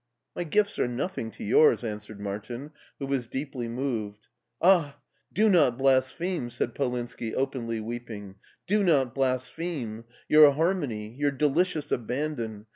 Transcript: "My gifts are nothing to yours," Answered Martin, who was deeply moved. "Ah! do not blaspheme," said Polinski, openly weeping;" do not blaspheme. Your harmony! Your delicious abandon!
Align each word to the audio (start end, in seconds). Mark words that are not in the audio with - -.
"My 0.35 0.45
gifts 0.45 0.79
are 0.79 0.87
nothing 0.87 1.29
to 1.29 1.43
yours," 1.43 1.83
Answered 1.83 2.19
Martin, 2.19 2.71
who 2.97 3.05
was 3.05 3.27
deeply 3.27 3.67
moved. 3.67 4.29
"Ah! 4.59 4.97
do 5.31 5.47
not 5.47 5.77
blaspheme," 5.77 6.49
said 6.49 6.73
Polinski, 6.73 7.35
openly 7.35 7.79
weeping;" 7.79 8.37
do 8.71 8.81
not 8.81 9.13
blaspheme. 9.13 10.05
Your 10.27 10.53
harmony! 10.53 11.13
Your 11.15 11.29
delicious 11.29 11.91
abandon! 11.91 12.65